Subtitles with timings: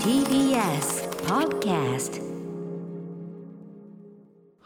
[0.00, 2.20] TBS Podcast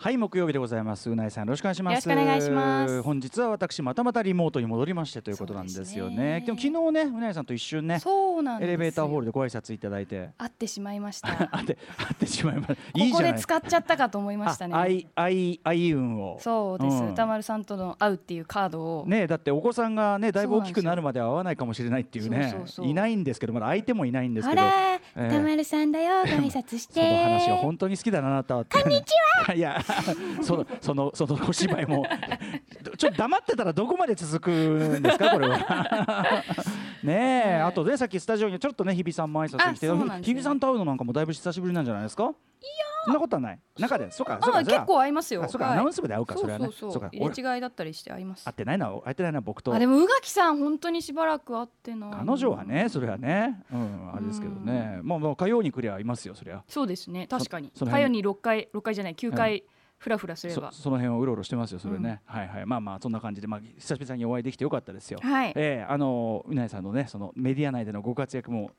[0.03, 1.11] はい木曜日でございます。
[1.11, 2.09] うないさんよろしくお願いします。
[2.09, 3.03] よろしくお願いします。
[3.03, 6.43] 本日は私またまたリモートに戻りましてということなんですよねですね。
[6.47, 10.31] でも昨日ねうないさんと一瞬ねそうなんエレベーターホールでご挨拶いただいて。
[10.39, 11.29] 会ってしまいました。
[11.53, 12.75] 会って会ってしまいました。
[13.13, 14.75] ここで使っちゃったかと思いましたね。
[14.75, 16.39] あ愛愛愛運を。
[16.41, 17.13] そうです、うん。
[17.13, 22.55] 歌丸さんとの会うっていうカードを、ねだってお子さんがねだいぶ大きくなるまでは会わないかもしれないっていうね。
[22.81, 24.63] いないんですけどまだ相手もいないんですけど。
[24.63, 25.27] あら、ええ。
[25.27, 26.23] 歌丸さんだよ。
[26.23, 28.65] ご挨拶しそのて話は本当に好きだなあなたは。
[28.65, 29.13] こんにち
[29.47, 29.53] は。
[29.53, 29.83] いや、
[30.43, 32.07] そのそのそのお芝居も。
[32.97, 35.59] ちょっと黙ってたらどこまで続くんですかこれは。
[37.03, 42.25] ねえ、ねあとねさっきスタジオにちょっとね日比さんも挨拶に来て、日比さんと会うのなんかもだいぶ久しぶりなんじゃないですか？
[42.63, 42.71] いや、
[43.07, 43.59] そんなことはない。
[43.79, 45.43] 中で、そうか、そうか、あ結構会いますよ。
[45.43, 45.73] あそうか、はい。
[45.75, 46.67] アナウンス部で会うか、それはね。
[46.67, 47.01] そうそうそう。
[47.03, 48.45] か、入俺れ違いだったりして会います。
[48.45, 49.73] 会ってないな、会ってないな、僕と。
[49.75, 52.11] あでも宇垣さん本当にしばらく会ってない。
[52.13, 56.63] 彼女はね、それはね、うん、あれですけどね、まあ、まあ、火曜に来りゃいますよ、そりゃ。
[56.69, 57.27] そうですね。
[57.29, 57.73] 確かに。
[57.75, 59.65] 火曜に六回六回じゃない九回
[60.01, 62.67] フラフラすれば、そその辺をうろうろしてますよそれね、はいはい。
[62.67, 63.47] まあまあそんな感じで。
[63.47, 65.53] まあ久々にお会いできてよかったですよ、はい。
[65.55, 68.71] えーあのうなえさんのねそのメディア内でのご活躍も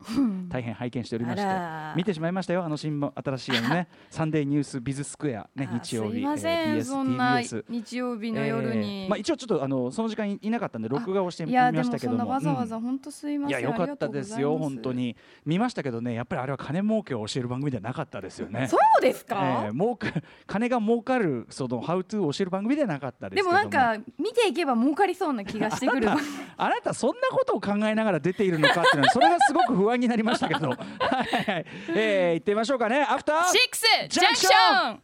[0.49, 1.47] 大変拝見しておりまして
[1.95, 2.63] 見てしまいましたよ。
[2.63, 12.23] あの新聞新しいあのね サンデーニュースビズスクエアねあ日曜日えー BS そんな日曜日の夜に、えーまあ、一応ちょっとあのその時間いいなかったんで録画をしてみましたけども。
[12.23, 15.15] うんわざわざ本当すいません、いや良かったですよ本当に。
[15.45, 18.67] 見ましたけどねやっぱりあれは金儲けを教える番組ではなかったですよね。
[18.67, 20.07] そうですか、えー儲か
[20.47, 23.53] 金が儲かるそのハウトゥーを教える番組ではなかったですけでども。
[23.53, 26.09] なんか見ていけば儲かりそうな気がしてくる。
[26.57, 33.01] あなたそんなことを考えながら出ているのかっていうのはそれがすごく不安になりましたけど はいはい、えー、行ってみましょうかね。
[33.01, 35.01] アフターシックスジャンクション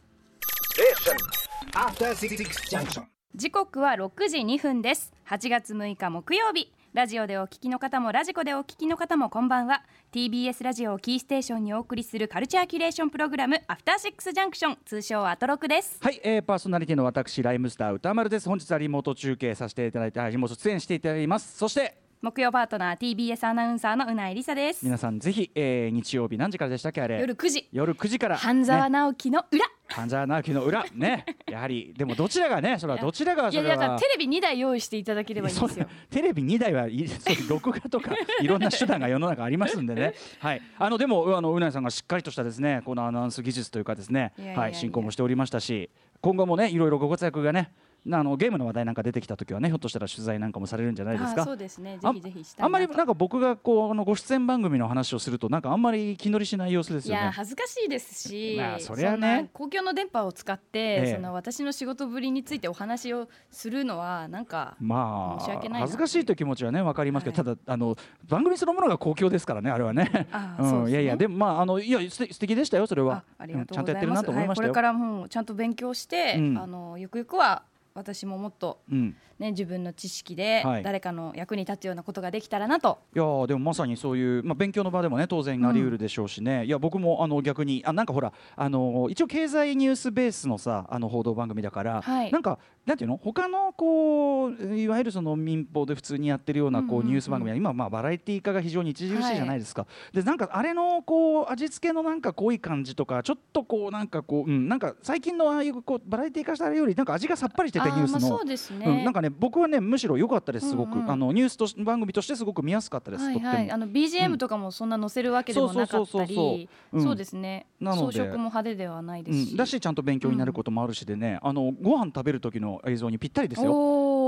[1.72, 2.36] After Six
[2.70, 3.04] Junction.
[3.34, 5.12] 時刻は6時2分です。
[5.28, 9.84] 8月6日木曜日ラジオでお聞きの方もラジコでお聞きの方もこんばんは。
[10.10, 16.00] TBS ラジオをキーステーションにお送りするカルチャーキュレーションプログラムアフターシックスジャンクション通称アトロクです。
[16.02, 18.48] はい、えー、パーソナリティの私ライムスター歌丸です。
[18.48, 21.56] 本日はリモート中継させていただいてはいリモート出演していただきます。
[21.56, 24.84] そして木曜パートナー TBS アナウンサーのうないりさです。
[24.84, 27.20] 皆さんぜひ、えー、日曜日何時からでしたっけあれ？
[27.20, 27.68] 夜9時。
[27.70, 28.36] 夜9時から。
[28.36, 28.98] 半沢ね。
[28.98, 30.84] 直樹の裏、半沢直樹の裏。
[30.92, 31.24] ね。
[31.48, 33.76] やはりでもどちらがねそれはどちらがいやそれは。
[33.76, 35.86] だからテレビ2台用意していただければいいんですよ。
[36.10, 38.10] テレビ2台はいそう録画とか
[38.42, 44.32] いろんな手段が世の中ありますんでね、 はい、あのでもあのうなえさんがしっかりとしたですねこのアナウンス技術というかですね。
[44.38, 44.60] いやいやいや。
[44.62, 45.88] はい、進行もしておりましたし。
[46.20, 47.70] 今後もねいろいろご活躍がね
[48.10, 51.42] あのゲームの話題なんか出てきた時はねひょっとしたら取材なんかもされるんじゃないですか？
[51.42, 51.98] あそうですね。
[51.98, 52.64] ぜあひぜひしたいなと。
[52.64, 57.24] あんまりなんか僕がこうあのご出演番組の話をするとなんかあんまり気乗りしない様子ですいよね。
[57.24, 59.50] や恥ずかしいですし、まあそりゃね。
[59.52, 61.14] 公共の電波を使って、ええ。
[61.16, 67.96] その私の仕事ぶりについてお話をするのはなんかまあ申し訳ないな恥ずかしいという気持ちはね分かりますけど、はただあの
[68.28, 70.26] 番組そのものが公共ですからねあれはね。
[70.32, 70.70] あうん。
[70.70, 70.90] そうですね。
[70.92, 73.24] いやいやでもまああのいやすて素敵でしたよそれは。
[73.38, 74.32] あありがとうちゃんとやってるなございます。
[74.32, 74.68] はい、と思いましたよ。
[74.68, 76.58] これからもうちゃんと勉強して、うん。
[76.58, 77.62] あのゆくゆくは
[77.98, 80.82] 私ももっとうん、ね自分の知識ではい。
[80.82, 82.98] 誰かの役に立つようなことができたらなと。
[83.14, 92.32] いやーでもまさにそういう、まあ、勉強の場でもね当然あり得るでしょうしね、いや僕もあの逆にあなんかほらあの一応経済ニュースベースのさあの報道番組だから、はい。
[92.32, 93.18] なんかなんていうの？
[93.18, 96.98] 他のこういわゆるその民放で普通にやってるようなこうんうん。
[96.98, 108.20] ううんニュース番組は今まあバラエティー化が非常に著しいじゃないですか、でなんかあれのこう味付けのなんか濃い感じとかちょっとこうなんかこう、うん、なんか最近のああいうこうバラエティー化したあれよりなんか味がさっぱりしててニュースの。
[108.20, 108.84] そうですね。
[108.86, 111.00] うん、なんかね僕はねむしろ良かったですすごく、うん。
[111.02, 113.54] うんあのニュースとし番組としてすごく見やすかったです、はいとっても。
[113.54, 117.02] はい、あの BGM とかもそんな載せるわけでもなかったりうん。
[117.02, 117.66] そうですね。
[117.80, 118.18] なので。
[118.18, 123.72] 装飾も派手ではないですし、うん、だしちゃんと勉強になることもあるしでね、あのご飯食べる時の映像にぴったりですよ。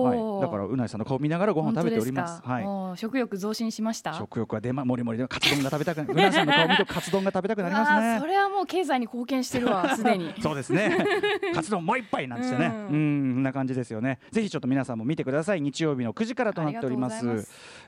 [0.00, 2.43] おはい、ーだからうないさんの顔見ながらご飯食べております。
[2.43, 2.99] はい。
[2.99, 4.15] 食欲増進しました？
[4.15, 6.12] 食欲は出まもりもりでカツ丼が食べたくなる。
[6.12, 8.19] うないさんの顔見るとカツ丼が食べたくなりますね。
[8.21, 10.97] それはもう経済に貢献してるわ すでにそうですね。
[11.55, 12.66] カツ丼もう一杯なんですよね。
[12.66, 14.19] う、うんんこんな感じですよね。
[14.31, 15.60] ぜひちょっと皆さんも見てください。
[15.60, 17.27] 日曜日の9時からとなっております。
[17.28, 17.34] あ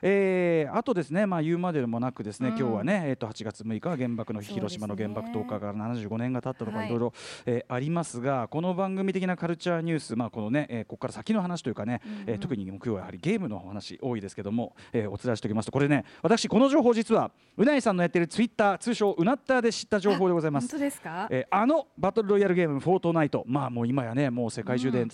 [0.01, 7.13] えーあとですね、まあ言うまでもなくですね、うん今日はね、えっ、と8月6日は原爆の日、ね広島の原爆投下から75年が経ったとかはいいろいろ、
[7.45, 12.23] えーありますが、この番組的なカルチャーニュース、まあこのね、えーここから先の話というかね、うんうん。
[12.27, 20.67] えー特に木曜はやはりゲームのお話多いですけども、えーお伝えしておきますと、これね、私この情報実はうないさんのやってるツイッター通称うなったーで知った情報でございます。
[20.69, 20.79] 本。
[20.79, 25.09] 当ですか、えーあのバトルロイヤルゲーム「フォートナイト」まあもう今やねもう世界中でうん。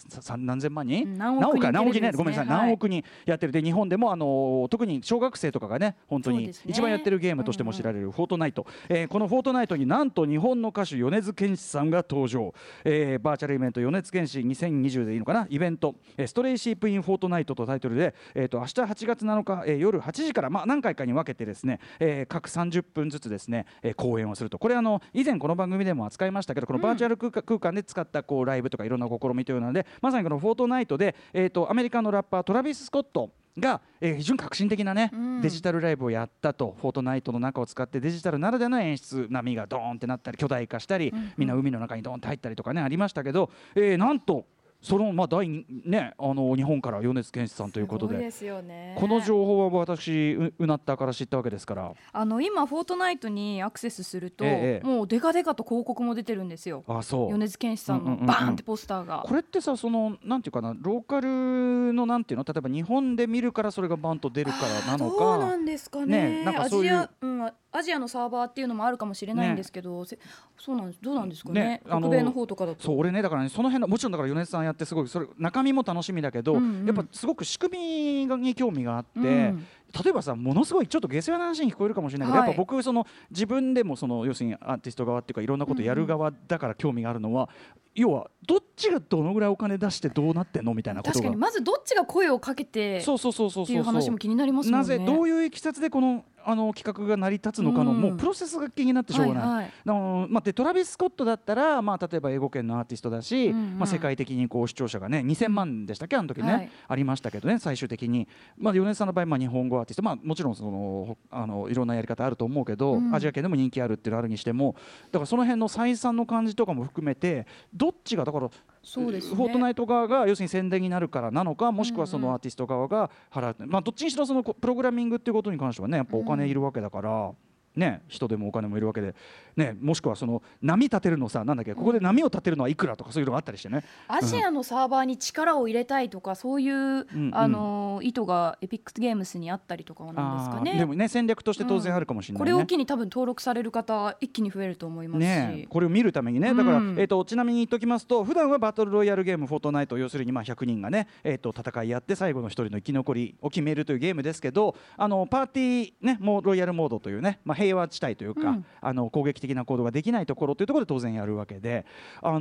[0.45, 2.01] 何千万人、うん何億人か何億人？
[2.01, 2.57] ねごめんなさい、はい。
[2.67, 3.51] 何億人やってる。
[3.51, 12.53] で日本でもあのー特に小学生とかがね本当に一番やってるゲームとしても知られる「フォートナイト」えーこの「フォートナイト」になんと日本の歌手米津玄師さんが登場、
[12.83, 15.47] えーバーチャルイベント米津玄師2020でいいのかな？
[15.49, 24.57] イベント、えーストレイシープインフォートナイトとタイトルで、えー、と明日8月7日、えー夜8時から、まあ、何回かに分けてですね、えー各30分ずつですね、えー公演をすると。
[24.57, 35.41] これあの以前この番組でも扱いましたけどこのバーチャル空間,、空間で使ったこうライブとかいろんな試みというのでまさにこのフォートナイトで、えー、とアメリカのラッパートラビス・スコットが、えー非常に革新的なね、うん。
[35.41, 44.45] デジタルライブをやったとフォートナイトの中を使ってデジタルならではの演出波がドーンってなったり巨大化したり、みんな海の中にドーンって入ったりとかねありましたけど、えーなんと
[44.81, 48.17] そのまあ第二ねあの日本から米津玄師さんということで。
[48.17, 48.95] ね。
[48.97, 51.93] この情報は私ううなったから知ったわけですから。
[52.13, 56.83] あの今フォートナイトにアクセスすると、ええもうデカデカと広告も出てるんですよ。
[56.87, 57.29] あそう。
[57.29, 58.25] 米津玄師さんうんうんうんうん。
[58.25, 66.39] のバーンってポスターが、これってさそのなんていうかなローカルのなんていうの例えば日本で見るからそれがバンと出るからなのどうなかんですかね。
[66.39, 70.17] ねなんかそういうアジア、うん、アジアのサーバーっていうのもあるかもしれないんですけど、せ
[70.57, 70.99] そうなんです。
[71.01, 71.61] どうなんですかね？
[71.61, 72.83] ね北米の方とかだと。
[72.83, 76.85] そう俺ねだからねその辺のもちろんだから米津さんやってすごいそれ中身も楽しみだけど、うんうん。
[76.85, 79.67] やっぱすごく仕組みに興味があって、うん
[80.03, 82.49] 例えばさものすごいちょっと下世話な話に聞こえるかもしれないけど、はい。
[82.49, 87.49] やっぱ僕その自分でもその要するにアーティスト側っていうかいろんなことやる側だから興味があるのは、
[87.95, 90.73] 要はどっちがどのぐらいお金出してどうなってんの？
[90.73, 91.13] みたいなことが。
[91.13, 94.87] 確かにまずどっちが声をかけてそうそうそうそうってそいうう話も気になりますもんね。
[94.87, 98.01] なぜどういういきさつでこのあの企画が成り立つのかの、うん。
[98.01, 99.43] もうプロセスが気になってしょうがない。
[99.43, 99.65] はいはい。
[99.85, 103.77] あのまあ、でトラビス・スコットだったら、まあ、例えば英語圏のアーティストだし、うんうん。
[103.77, 106.15] まあ、世界的にこう視聴者がね2000万でしたっけ？
[106.15, 106.69] あの時ね、はい。
[106.87, 108.27] ありましたけどね最終的に、
[108.57, 113.13] まあ、米津さんの場合、まあ、日本語アーティスト、まあ、もちろんそのほあのいろんなやり方あると思うけど、うん。
[113.13, 114.75] アジア圏でも人気あるっていうのあるにしても
[115.11, 117.45] だからその辺の採算の感じとかも含めて
[117.79, 118.49] どっちがだから
[118.83, 119.35] そうですね。
[119.35, 127.31] フォートナイト側が要するに宣伝になるからなのかもしくはそのアーティスト側が払う、まあ、どっちにしろそのこプログラミングっていうことに関してはねやっぱお金いるわけだから。
[127.79, 129.15] ね、人でもお金もいるわけで、
[129.55, 140.77] ね、もしくはその波立てるのさなんだっけここで波を立てるのはいくらとかそういうのがあったりしてね、アジアのサーバーに力を入れたいとかそういう、うんあの意図がエピックゲームスにあったりとかなんですかね。
[140.77, 142.51] でもね戦略として当然あるかもしれないね。
[142.51, 146.53] これを機に多分登録される方一気に増えると思いますし、ねえ、これを見るためにね。
[146.53, 146.95] だから、うん。
[146.99, 158.65] えー、とちなみに言っておきますと普段はバトルロイヤルゲーム「フォートナイト」要するにまあ100人がね、えー、と戦いやって最後の一人の生き残りを決めるというゲームですけどあのパーティー、ね、もうロイヤルモードというね、まあ、平和地帯というか、うん。
[158.81, 161.85] あの攻撃的な行動ができないところというところで当然やるわけで、
[162.21, 162.39] あの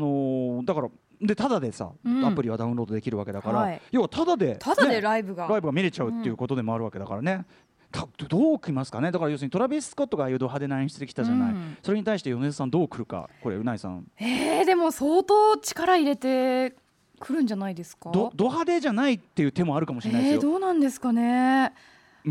[0.63, 0.89] ーだから
[1.21, 2.25] でただでさ、うん。
[2.25, 3.81] アプリはダウンロードできるわけだから、はい。
[3.91, 7.45] 要はただで、ただでねライブが、ライブが見れちゃうっていうことでもあるわけだからね。
[7.91, 9.11] たどうきますかね？
[9.11, 11.79] だから要するにトラビス・スコットがああいうド派手な演出できたじゃない、うん。
[11.83, 13.31] それに対して米津さんどう来るか？
[13.43, 14.05] これうないさん。
[14.19, 16.77] えー、でも相当力入れて
[17.19, 18.11] くるんじゃないですか？
[18.11, 20.51] どド派手じゃないっていう手もあるかもしれないですえー、よ。
[20.53, 21.23] どうなんですかね？
[21.23, 21.73] まあ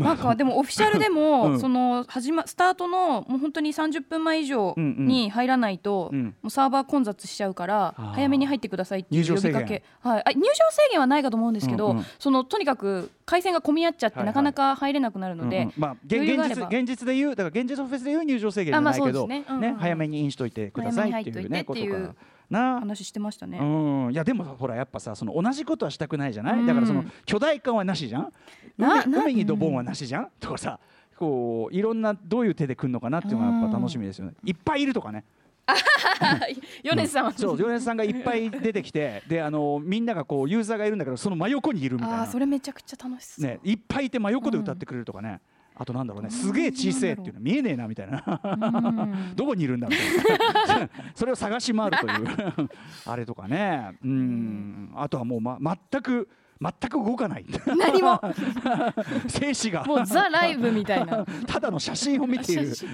[0.04, 1.60] なんかでもオフィシャルでも、うん。
[1.60, 6.24] その始まスタートのもう本当に30分前以上に入らないと、うん。
[6.42, 8.12] もうサーバー混雑しちゃうからあー。
[8.12, 9.52] 早めに入ってくださいっていう入場制限。
[9.52, 12.04] 呼びかけ、はい、あ入場制限はないかと思うんですけど、うんうん。
[12.18, 14.26] そのとにかく回線が混み合っちゃって、はいはい。
[14.26, 15.72] なかなか入れなくなるので、うんうん。
[15.76, 19.74] まあ、現実現実で言うだから現実のフェスで言う入場制限じゃないけど、あまあねうんうんうん。
[19.76, 22.14] 早めにインしといてくださいっていうねことか
[22.50, 22.80] な。
[22.80, 23.58] 話してましたね。
[23.58, 23.64] う
[24.08, 26.66] ん、いやでもほらやっぱさその同じことはしたくないじゃない、うん。
[26.66, 28.32] だからその巨大化はなしじゃん？
[28.78, 30.78] 海海にドボンはなしじゃん、とかさ
[31.16, 35.24] こういろんなどういう手で来るのかなっていうのがやっぱ楽しみですよね、いっぱいいるとかね。
[36.82, 42.26] 米津さんは、そう米津さんがいっぱい出てきてであのみんながこうユーザーがいるんだけどその真横にいるみたいな。
[42.26, 43.44] それめちゃくちゃ楽しそう。
[43.44, 45.40] ね、いっぱいいて真横で歌ってくれるとかね、
[45.78, 48.40] あとなんだろうねすげえ小せえっていうの見えねえなみたいな。
[48.44, 49.36] うん。
[49.36, 50.90] どこにいるんだみたいな。
[51.14, 52.70] それを探し回るという。
[53.06, 53.96] あれとかね。
[54.04, 54.90] うん。
[54.96, 55.58] あとはもう、ま、
[55.90, 56.28] 全く
[56.60, 57.46] 全く動かない。
[57.66, 58.20] 何も。
[59.28, 61.24] 静止がもうザライブみたいな。
[61.46, 62.74] ただの写真を見ている。
[62.74, 62.86] 写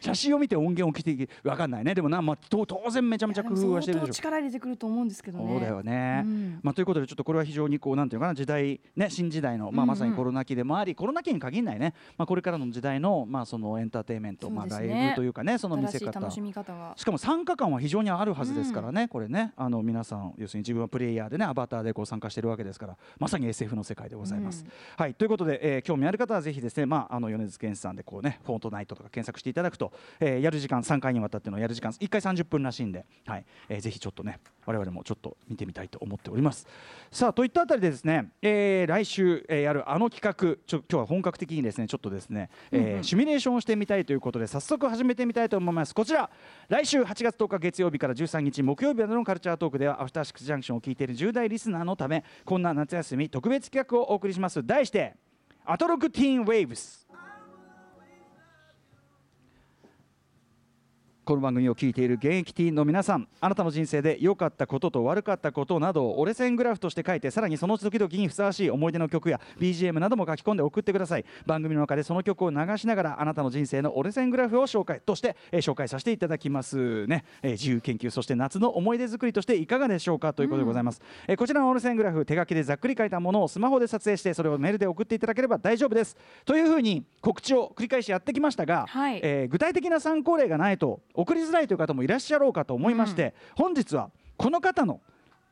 [0.00, 1.94] 写真を見て音源を聞いてわかんないね。
[1.94, 4.00] でもな、まあ、と当然めちゃめちゃ工夫はしてる。
[4.00, 5.46] でしょ力入れてくると思うんですけどね。
[5.48, 6.60] そうだよね、うん。
[6.62, 9.86] まあ、ということでちょっとこれは非常にこうなんていうのかな時代、ね、新時代の、まあ、うんうん。
[9.86, 16.06] まさにコロナ期でもあり、コロナ期に限らないね、まあ、これからの時代の,、まあそのエンターテインメント、まあ、ライブというかねその見せ方。
[16.06, 16.92] 新しい楽しみ方が。
[16.96, 19.52] しかも参加感は非常にあるはずですからね、これね。
[19.56, 24.64] あの皆さん要するに自分はプレイヤーでねアバターでこう参加してるわけですからまさに SF の世界でございます。
[24.96, 36.66] はいということで、えー興味ある方はぜひですね、まあ、あの米津玄師さんでこうねフォートナイトとか検索していただくと、えーやる時間3回にわたってのやる時間1回30分らしいんで、はいえーぜひちょっとね我々もちょっと見てみたいと思っております。
[37.10, 46.28] さあといったあたりでですね、えー来週、えーやるあの企画ちょ今日は本格的にですねちょっとですね、えーシミュレーションをしてみたいということで早速始めてみたいと思いますこちら
[46.68, 54.64] 来週8月10日月曜日から13日木曜日までのカルチャートークではアフターシックスジャンクションを聞いている10代リスナーのためこんな夏休み特別企画をお送りします。
[54.66, 55.14] 題して
[55.64, 57.05] アトロクティーンウェーブス。
[61.26, 71.24] この番組を聞いている現役ティーンの皆さんあなたの人生で良かったことと悪かったことなどを折れ線グラフとして書いてさらにその時々にふさわしい思い出の曲や BGM なども書き込んで送ってください。
[71.44, 86.16] 番組の中でその曲を流しながらあなたの人生の折れ線グラフを紹介として、えー紹介させていただきますね、えー自由研究そして夏の思い出作りとしていかがでしょうかということでございます、えーこちらの折れ線グラフ手書きでざっくり書いたものをスマホで撮影してそれをメールで送っていただければ大丈夫です。
[86.44, 89.20] というふうに告知を繰り返しやってきましたが、はい。
[89.24, 95.00] えー具体的な参考例がないと送りづらいという方もいらっしゃろうかと思いまして、本日はこの方の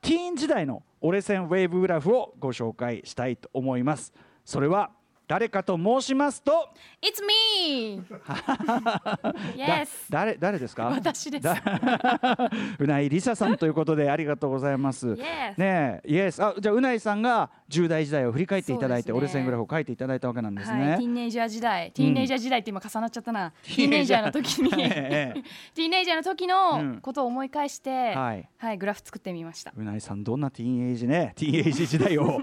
[0.03, 4.13] ティーン時代の折れ線ウェーブグラフをご紹介したいと思います。
[4.45, 4.91] それは
[5.27, 6.69] 誰かと申しますと
[7.01, 8.03] It's me!
[8.27, 9.19] だ
[9.57, 9.89] yes!
[10.11, 10.87] 誰誰ですか？
[10.87, 11.57] 私ですだ
[12.79, 15.09] うないりささんということでありがとうございます。
[15.09, 15.19] Yes
[15.57, 16.43] ねえ、イエス。
[16.43, 20.99] あ、じゃあうないさんが10代時代を振り返っていただいて、ね折れ線グラフを書いていただいたわけなんですはい、テねィ。
[21.01, 23.53] ーンネイジャー時代、ティーンネイジャー時代って今重なっちゃったな。
[23.65, 25.43] ティーンネイジャーの時に、ええ
[25.75, 29.73] ティーンネイジャーの時うんのことを思い返して、ははいい、グラフ作ってみました。
[29.77, 32.41] うないさんどんなティーンエイジね、ティーンエイジ時代を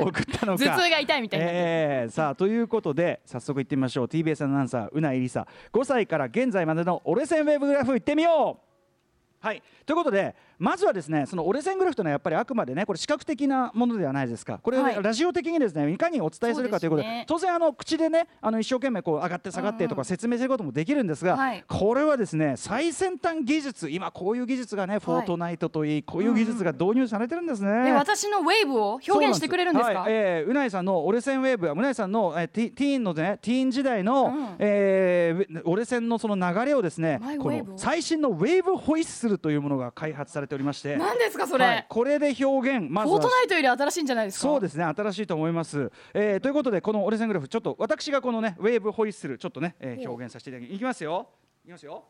[0.00, 0.64] 送ったのか。
[0.64, 1.50] 頭痛が痛いみたいにな。
[1.50, 4.06] えーさあということで早速いってみましょう。
[4.06, 5.46] TBS アナウンサーうないりさ。
[5.72, 9.44] 5歳から現在までの折れ線ウェブグラフいってみよう。
[9.44, 9.62] はい。
[9.84, 14.58] ということでまずはですねその折れ線グラフというのはやっぱりあくまでねこれ視覚的なものではないですか。
[14.62, 15.02] これ、はい。
[15.02, 17.24] ラジオ的にですねいかにお伝えするかということでね。
[17.26, 19.96] 当然あの口でねあの一生懸命こう上がって下がってとうんうん。
[19.96, 21.64] か説明することもできるんですが、はい。
[21.66, 27.88] これはですね最先端技術今こういう技術がね、フォートナイトといいこういう技術が導入されてるんですね。
[27.88, 30.00] え、私のウェーブを表現してくれるんですか？
[30.00, 34.56] はい、えーうないさんの折れ線ウェーブうないさんの、えー、ティティーンのねティーン時代の、うん。
[34.58, 40.96] えー折れ線のその流れをですねこの最新のウェーブホイッスルというものが開発されておりまして。
[40.96, 43.18] 何ですかそれ、はい、これで表現まずは。
[43.18, 51.28] フォートナイトより新しいんじゃないですかそうですね新しいと思います、えーということでこの折れ線グラフちょっと私がこのねウェーブホイッスルちょっとね、えー表現させていただきますよ。
[51.64, 52.04] いきますよ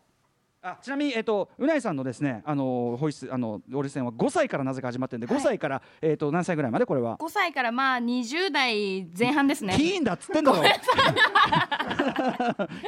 [0.66, 5.36] あちなみに、えっとうないさんのですね、あのホイッスルあの折れ線は5歳からなぜか始まってるんで、はい。
[5.36, 9.76] 5歳から、えっと何歳ぐらいまでこれは？5歳からまあ20代前半ですね。
[9.76, 10.62] ティーンだっつってんだろ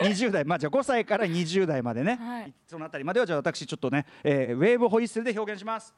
[0.01, 2.55] 20 代まあじゃあ5歳から20代までね、はい。
[2.67, 5.95] そのあたりまではじゃあ私ちょっとね、えーウェーブホイッスルで表現します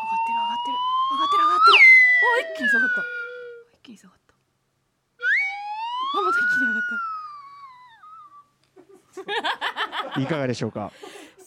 [0.00, 0.76] 上がってる上がってる
[1.12, 1.76] 上がってる上がってる
[2.22, 3.02] お一気に下がった
[3.78, 4.34] 一気に下がった。
[6.18, 6.82] あまた一気に上がっ
[10.14, 10.20] た。
[10.20, 10.90] いかがでしょうか？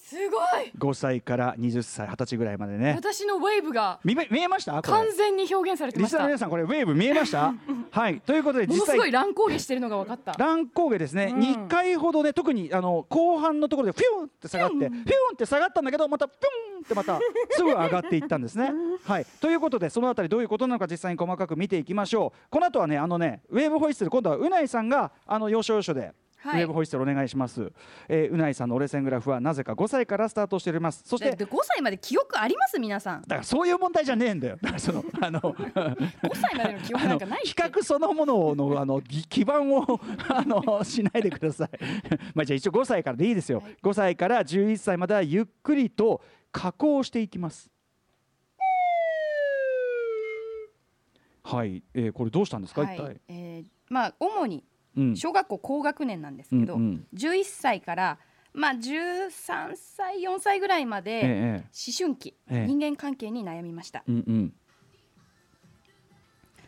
[0.07, 0.71] すごい。
[0.77, 2.93] 5歳から20歳20歳ぐらいまでね。
[2.95, 4.79] 私のウェーブが見め見えました？
[4.83, 7.55] 完全に表現されてリスナーのました皆さんこれウェーブ見えました？
[7.89, 8.21] はい。
[8.21, 8.87] ということでも実際。
[8.87, 10.33] のすごい乱高下してるのが分かった。
[10.33, 11.39] 乱高下ですね、うん。
[11.39, 14.95] 2回ほどね特にあの後半のところでフィュンって下がってフィュン
[15.33, 17.19] って下がったんだけどまたピュンってまた
[17.51, 18.71] すぐ上がっていったんですね。
[19.05, 19.25] はい。
[19.41, 22.49] ということでそのあたりどういうことなのか実際に細かく見ていきましょう。
[22.51, 26.13] この後はねあのねウェーブホイッスル今度はうないさんがあの要所要所で。
[26.45, 26.61] はい。
[26.61, 27.71] ウェーブホイッスルお願いします、
[28.07, 31.01] えーうないさんの折れ線グラフはなぜか5歳からスタートしております。
[31.05, 32.79] そしてだって5歳まで記憶あります？
[32.79, 33.21] 皆さん。
[33.21, 34.57] だからそういう問題じゃねえんだよ。
[34.61, 35.55] だからその あの5
[36.35, 39.99] 歳までの記憶なんかない比較そのもののあのぎ 基盤を
[40.29, 41.69] あのしないでください。
[42.35, 43.59] まあじゃあ一応5歳からでいいですよ。
[43.59, 43.75] はい。
[43.81, 46.21] 5歳から11歳まではゆっくりと
[46.51, 47.69] 加工していきます。
[51.43, 52.95] はい、えー、これどうしたんですか、はい。
[52.95, 53.21] 一体。
[53.27, 54.63] えーまあ主にうん
[55.15, 57.07] 小学校高学年なんですけど、うんうん。
[57.13, 58.19] 11歳から
[58.53, 61.53] まあ13歳4歳ぐらいまでええ。
[61.57, 62.67] 思春期、ええ。
[62.67, 64.53] 人間関係に悩みました、うんうん。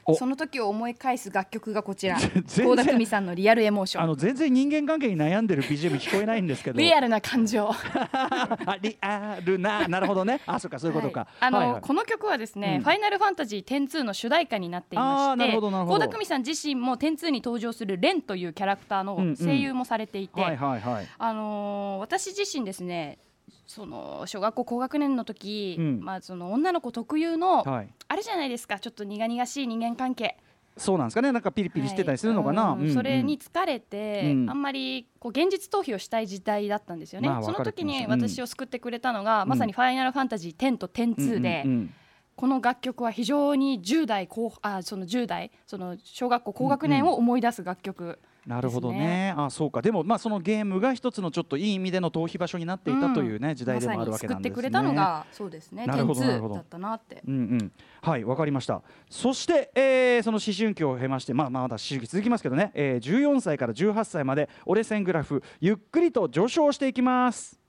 [0.07, 0.15] お。
[0.15, 2.17] その時を思い返す楽曲がこちら。
[2.17, 4.03] 倖田來未さんのリアルエモーション。
[4.03, 6.79] あの全然人間関係に悩んでる BGM 聞こえないんですけど。
[6.79, 7.69] リアルな感情。
[7.69, 10.39] あ リアルななるほどね。
[10.45, 11.21] あそうかそういうことか。
[11.21, 11.29] はい。
[11.41, 11.81] あの、はいはい。
[11.81, 12.83] この曲はですね、うん。
[12.83, 21.07] ファイナルファンタジー102の主題歌になっていまして倖田來未さん自身も102に登場するレンというキャラクターの声優もされていて、はいはいはい。
[21.17, 23.17] あのー私自身ですね
[23.65, 25.99] その小学校高学年の時、うん。
[26.01, 27.89] まあ、その女の子特有の、はい。
[28.07, 28.79] あれじゃないですか。
[28.79, 30.37] ちょっと苦々しい人間関係。
[30.77, 31.31] そうなんですかね。
[31.31, 32.67] なんかピリピリしてたりするのかな。
[32.67, 32.73] はい。
[32.73, 32.87] うんうん。
[32.87, 34.49] うんそれに疲れて、うん。
[34.49, 41.93] あんまりこう現実逃避をしたい時代だったんですよね、まあその時に私を救ってくれたのが、まさに「ファイナルファンタジー10」と「102」で、うんうんうん
[42.37, 49.33] この楽曲は非常に10代後あその10代その小学校高学年を思い出す楽曲、なるほどね。
[49.35, 49.81] あ、そうか。
[49.81, 54.51] でもまあそのゲームが一つのちょっといい意味での逃避場所になっていたというね、時代でもあるわけなんですね。
[54.51, 56.55] まくれたのがそうですねなるほどなるほ102ど。
[56.55, 57.21] だったなって。
[57.27, 58.81] うんうん、はいわかりました。
[59.09, 67.59] そして、えーその思春期を経まして、まあ、まあまだ思春期続きますけどね、えー14歳から18歳まで折れ線グラフゆっくりと上昇していきます。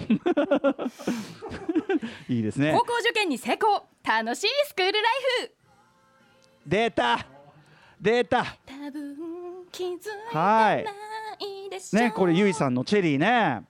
[2.28, 2.72] いいですね。
[2.72, 3.86] 高校受験に成功。
[4.04, 5.02] 楽しいスクールライ
[5.46, 5.52] フ。
[6.66, 7.26] 出た
[8.00, 8.56] 出たは
[10.74, 10.90] いな
[11.66, 13.62] いでしょねこれゆいさんのチェリーね。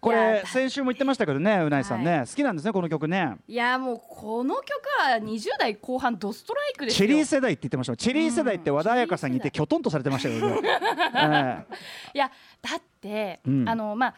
[0.00, 3.36] これ先週も言ってましたけどねうないさんね、は好きなんですねこの曲ね。
[3.48, 4.64] いやもうこの曲
[5.00, 7.08] は20代後半ドストライクですよ。
[7.08, 11.66] チェリー世代って言ってましたチェリー世代って和田彩香さんにいてきょとんとされてましたけどね、え。
[12.14, 12.30] いや
[12.62, 13.68] だって、うん。
[13.68, 14.14] あのまあ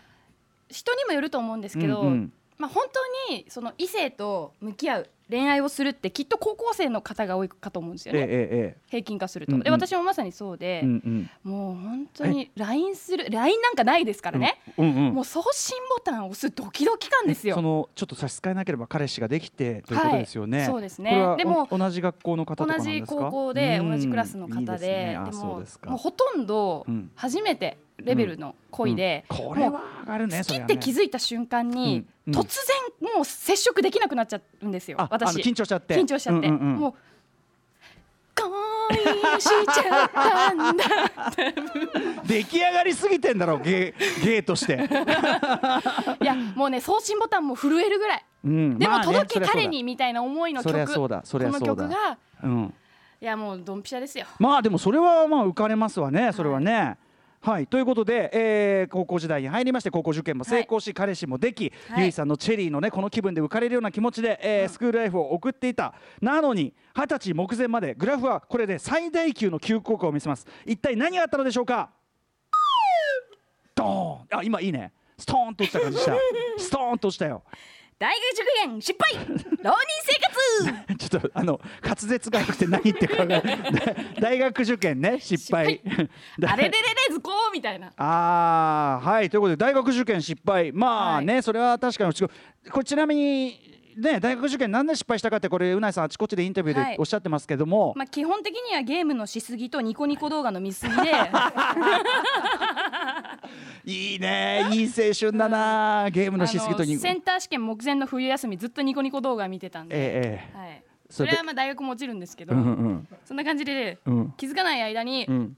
[0.69, 2.33] 人にもよると思うんですけど、うんうん。
[2.59, 2.85] まあ本
[3.29, 8.81] 当にその異性と向き合う恋愛をするってきっと高校生の方が多いかと思うんですよええね、ええ。
[8.89, 9.65] 平均化すると、うんうん。
[9.65, 11.51] で私もまさにそうでえ、うんうん。
[11.51, 17.55] もう本当に LINE する LINE なんかないですからね、うんうんもう送信ボタンを押すドキドキ感ですよ。
[17.55, 21.35] そのちょっと差し支えなければ彼氏ができてということですよね、はいそうですね。
[21.37, 22.91] でもお同じ学校の方同ですか？
[22.91, 23.91] じ高校でうん。
[23.91, 24.61] 同じクラスの方で。
[24.61, 25.17] いいですね。
[25.17, 25.45] あでも
[25.87, 27.11] もうほとんどうん。
[27.15, 29.37] 初めてレベルの恋で、うん。
[29.37, 32.41] これは上がるね好きって気づいた瞬間に、うんうん。
[32.41, 32.57] 突
[33.01, 35.37] 然もう接触できなくなっちゃうんですよ私。
[35.37, 35.95] の緊張しちゃって。
[35.97, 36.77] 緊張しちゃって、うんうんうん。
[36.77, 36.95] もう
[38.39, 40.85] 恋しちゃったんだ。
[42.27, 44.89] 出来上がりすぎてんだろうゲーゲーとして、
[46.23, 48.25] いやもうね送信ボタンも震えるぐらい。
[48.45, 48.79] うん。
[48.79, 50.73] でもまあね届け彼にみたいな思いの曲。
[50.95, 52.75] この曲がうん。
[53.21, 54.27] いやもうドンピシャですよ。
[54.39, 56.73] まあでもそれはまあ浮かれますわねそれはね。
[56.73, 56.97] はい、
[57.69, 62.03] ということで、えー高校時代に入りまして高校受験も成功し、彼氏もでき、はい。
[62.03, 65.95] ゆいさんのチェリーのねこの気分で浮かれるような気持ちで、えースクールライフを送っていた。
[66.21, 70.47] なのに二十歳目前までグラフはこれで最大級の急降下を見せます。
[70.67, 71.91] 一体何があったのでしょうか？
[73.75, 74.39] ドーン！
[74.41, 74.93] あ今いいね。
[75.17, 76.13] ストーンと落ちた感じした。
[76.59, 77.43] ストーンと落ちたよ
[77.99, 79.13] 大学受験失敗。
[79.61, 80.99] 浪人生活。
[81.11, 83.43] ちょっとあの滑舌が良くて何言ってるかが
[84.21, 85.81] 大学受験ね失敗。
[86.47, 86.79] あれれれ
[87.09, 87.93] れずこうみたいな。
[87.97, 90.71] あーはいということで大学受験失敗。
[90.73, 92.15] まあね、それは確かに
[92.71, 93.61] これちなみに
[93.97, 96.93] ね大学受験なんで失敗したかってこれうないさんあちこちでインタビューはい。
[96.93, 101.13] でおっしゃってますけども、まあ基本的にはゲームのしすぎとニコニコ動画の見すぎで
[103.85, 104.69] いいね。
[104.73, 106.09] いい青春だな。
[106.11, 113.09] ゲームのしすぎとセンター試験目前の冬休みずっとニコニコ動画見てたんで、えええはい、それはまあ大学も落ちるんですけど、えうんうん。
[113.25, 114.35] そんな感じで、うん。
[114.37, 115.57] 気づかない間に、うん。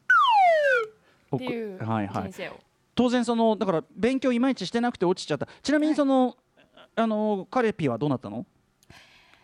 [1.34, 2.22] っていうおはいはい。
[2.24, 2.60] 人生を、
[2.94, 5.48] 当然そのだから勉強いまいちしてなくて落ちちゃった。
[5.62, 6.36] ちなみにその、
[6.96, 8.46] あの彼ピはどうなったの？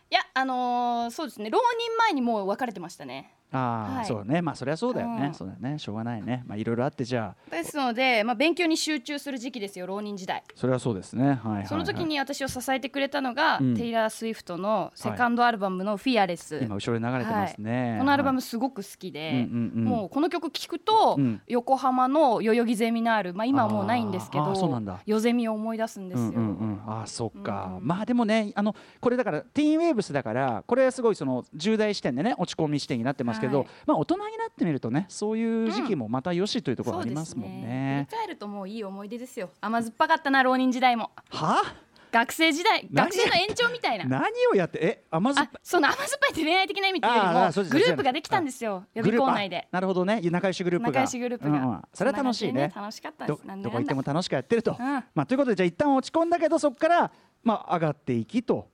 [0.08, 1.50] いやあのーそうですね。
[1.50, 4.06] 浪人前にもう別れてましたねああ、はい。
[4.06, 4.42] そうだね。
[4.42, 5.34] まあそりゃそうだよね、うん。
[5.34, 5.78] そうだよね。
[5.78, 6.44] しょうがないね。
[6.46, 7.50] まあいろいろあってじゃあ。
[7.50, 10.44] ですので、まあ、勉強に集中する時期ですよ浪人時代。
[10.54, 11.26] それはそうですね。
[11.26, 13.76] はいはい、はい、その時に私を支えてくれたのが、うん。
[13.76, 19.84] テイラー・スウィフトのセカンドアルバムの「フィアレス」今後ろに流れてますね、このアルバムムすごく好きで、うんうんうん。
[19.84, 21.40] もうこの曲聴くと、うん。
[21.48, 25.00] 横浜の代々木ゼミナール、まあ、今はもうないんですけあーあーそうなどんだ。
[25.04, 26.28] 夜ゼミを思い出すんですよ。
[26.28, 33.68] うんうんうん、ああそっか、うんまあでもねあのこれだからティーンウェーブスだからこれはすごいその重大視点でね落ち込み視点になってますけど、はい。
[33.86, 38.06] まあ大人になってみるとねそういう時期もまたよしというところありますもんね。
[38.10, 38.66] 振り返るともう。
[38.68, 39.50] いい思い出ですよ。
[39.60, 41.10] 甘酸っぱかったな浪人時代も。
[41.30, 41.62] は
[42.10, 44.04] 学生時代何学生の延長みたいな。
[44.06, 44.78] 何をやって？
[44.82, 48.84] え甘酸っあぱその甘酸っぱいって恋愛的な意味っていうよりもグループができたんですよ。
[48.94, 49.68] 予備校内で。
[49.70, 50.20] なるほどね。
[50.24, 50.88] 仲良しグループが。
[50.90, 51.82] 仲良しグループが、うんうん。
[51.92, 52.72] それは楽しいね。
[52.74, 54.76] 楽しかったでどすどこ行っても楽しくやってると、ん。
[54.78, 57.12] まあということでじゃあ一旦落ち込んだけどそこから
[57.44, 58.68] まあ上がっていきと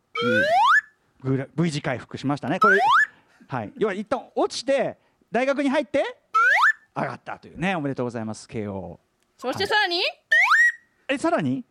[1.25, 2.59] いう V 字回復しましたね。
[2.59, 2.79] これ
[3.53, 3.73] はい。
[3.77, 4.97] 要は一旦落ちて
[5.31, 6.03] 大学に入って
[6.97, 7.77] 上がったというね。
[7.77, 8.49] おめでとうございます。
[8.49, 8.99] 慶応
[9.37, 10.01] そしてさらに、
[11.07, 11.63] えさらに？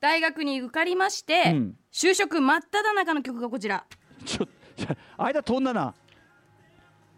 [0.00, 1.76] 大学に受かりまして、うん。
[1.92, 3.84] 就職真っ只中の曲がこちら。
[4.24, 4.48] ちょ
[5.18, 5.94] 間飛んだな。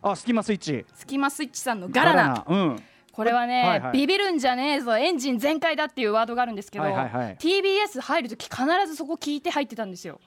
[0.03, 0.85] あスキマスイッチ。
[0.95, 2.45] スキマスイッチさんのガラナ。
[2.49, 2.83] うん。
[3.13, 3.93] これはね、はいはい。
[3.93, 4.97] ビビるんじゃねえぞ。
[4.97, 7.37] エンジン全開だっていうワードがあるんですけど、はいはいはい。
[7.37, 10.21] TBS 入るとき必ずそこ聞いて入ってたんですよ。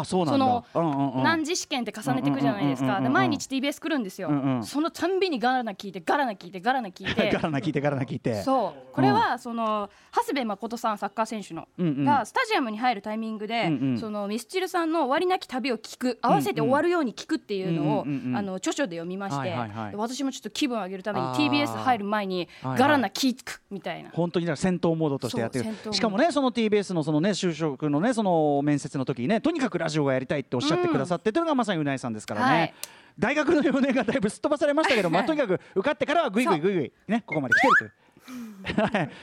[0.00, 3.00] あそうなんだその何次試験って重ねていくじゃないですか。
[3.00, 4.30] で毎日 TBS 来るんですよ、
[4.62, 19.54] そのたんびにガラナ聞いてガラナ聞いてガラナ聞いてガラナ聞いてガラナ聞いてそうこれはその長谷部誠さんサッカー選手の、がスタジアムに入るタイミングで、そのミスチルさんの終わりなき旅を聞く合わせて終わるように聞くっていうのを、あの著書で読みまして、
[19.94, 24.10] 私もちょっと気分を上げるために TBS 入る前にガラナ聞くみたいな。
[24.10, 32.74] 本当にだから戦闘モードとしてやってるしかもねその TBS のそのね就職のねその面接の時にねとにかくラジオがやりたいっておっしゃってくださってというのがまさにうないさんですからね、はい。
[33.18, 37.92] 大学の4年がだいぶすっ飛ばされましたけど、まあ、とにかく受かってからはぐいぐいぐいぐいねここまで来てるという。
[38.98, 39.10] はい。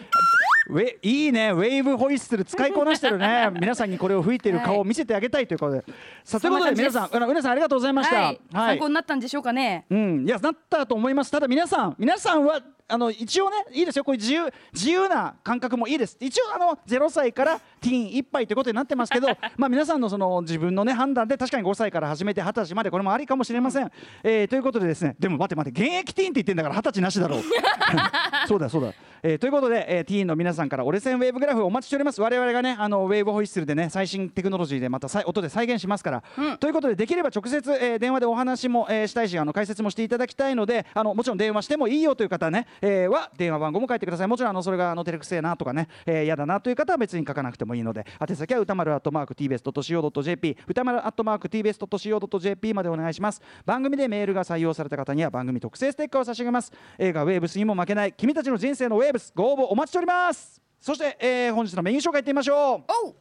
[0.70, 3.50] ウェいいねウェーブホイッスル使いこなしてるね。
[3.60, 5.84] 皆さんにこれを吹いている顔を見せてあげたいということで、
[6.24, 6.50] さあとい。
[6.50, 8.16] うことで皆さんうなさんありがとうございました。
[8.16, 9.86] はい、参考になったんでしょうかね。
[9.90, 11.32] うん、いやなったと思います。
[11.32, 14.04] ただ皆さん皆さんはあの一応ねいいですよ。
[14.04, 16.18] こういう自由自由な感覚もいいです。
[16.20, 23.92] 一応あの0歳からティーン1杯ということになってますけど まあ皆さんのその自分のね判断で確かに5歳から始めて20歳までこれもありかもしれません、
[24.24, 27.42] えーということでですねでも待って待って現役ティーンって言ってんだから20歳なしだろう。
[28.48, 32.22] そうだそうだ、えーということで、えーティーンの皆さんから折れ線ウェーブグラフをお待ちしております。
[32.22, 36.24] 我々がねあのウェーブホイッスルでね最新テクノロジーでまた音で再現しますから、
[36.60, 44.28] ということでできれば直接、えー電話でお話も、えーしたいしあの解説もしていただきたいのであのもちろん電話してもいいよという方ね、えーは電話番号も書いてください。
[44.28, 53.42] もちろんあのそれがあの照れくせえなとかね嫌、えー、だなという方は別に書かなくてもいいので宛先は歌丸アットマーク TBS.CO.JP 歌丸アットマーク TBS.CO.JP までお願いします。
[53.66, 56.72] 番組でメールが採用された方には番組特製ステッカーを差し上げます。
[56.98, 60.62] 映画ウェーブスにも負けない君たちの人生のウェーブスご応募お待ちしております。
[60.80, 62.84] そして、えー本日のメニュー紹介いってみましょう。
[63.08, 63.16] おう。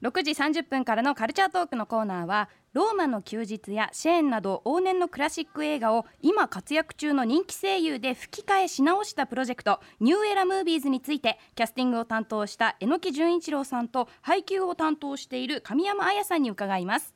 [0.00, 17.14] 6時30分からのカルチャートークのコーナーはローマの休日やシェーンなど往年のクラシック映画を今活躍中の人気声優で吹き替えし直したプロジェクトニューエラムービーズについてキャスティングを担当した榎木純一郎さんと配給を担当している神山彩さんに伺います。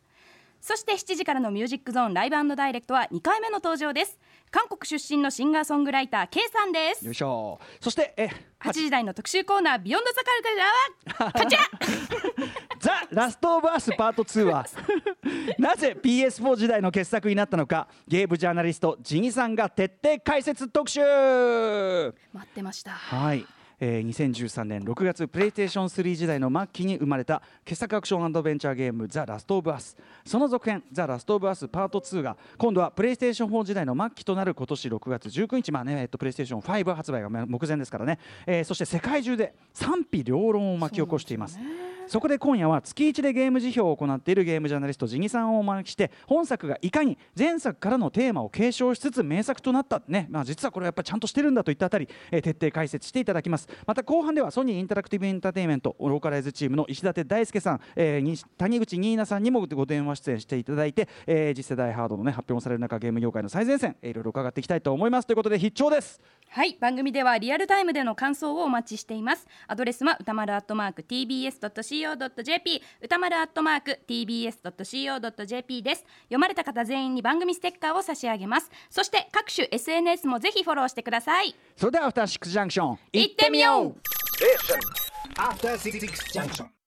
[0.62, 4.18] そして7時からのミュージックゾーンライブダイレクトは2回目の登場です。
[4.52, 7.06] 韓国出身のシンガーソングライター K さんです。
[7.06, 7.58] よいしょ。
[7.80, 8.28] そしてえ
[8.60, 11.62] 8時台の特集コーナービヨンドザカルチャーはこちら。
[12.78, 14.66] ザ・ラスト・オブ・アスパート2は
[15.58, 21.00] なぜ PS4 時代の傑作になったのかゲームジャーナリストジニさんが徹底解説特集。
[21.00, 22.90] 待ってました。
[22.90, 23.46] はい、
[23.84, 41.58] えー、2013年6月プレイステーション3時代の末期に生まれた傑作アクションアドベンチャーゲーム「ザ・ラスト・オブ・アス」その続編「ザ・ラスト・オブ・アスパート2」が今度はプレイステーション4時代の末期となる今年6月19日まあね、えっと、プレイステーション5発売が目前ですからね、えーそして世界中で賛否両論を巻き起こしています。
[42.06, 53.68] そこで今夜は月1でゲーム辞表を行っているゲームジャーナリストジニさんをお招きして本作がいかに前作からのテーマを継承しつつ名作となったね、まあ、実はこれはやっぱりちゃんとしてるんだといったあたり、えー徹底解説していただきます。
[53.86, 66.20] また後半ではソニーインタラクティブエンターテインメントローカライズチームの石立大輔さん、えーに谷口ニーナさんにもご電話出演していただいて、えー次世代ハードの、ね、発表もされる中ゲーム業界の最前線、えーいろいろ伺っていきたいと思いますということで必聴です。
[66.48, 69.46] はい番組ではリアルタイムでの感想をお待ちしています。
[69.68, 71.02] アドレスは歌丸アットマーク
[72.02, 76.04] tbs.co.jp 歌丸アットマーク tbs.co.jp です。
[76.24, 78.70] 読まれた方全員に番組ステッカーを差し上げます。
[78.90, 81.54] そして各種 SNS もぜひフォローしてください。
[81.76, 83.96] それではアフターシックスジャンクション行ってみよう。
[85.38, 86.00] After Six
[86.32, 86.81] Junction.